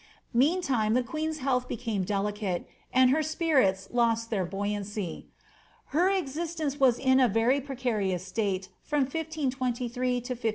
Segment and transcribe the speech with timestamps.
[0.35, 5.25] 3Ieantime, the queen's hodth became delicate, and her spirits lost their baoyancy.
[5.93, 10.49] Her existence was in a very precarious state from 1523 to 1526.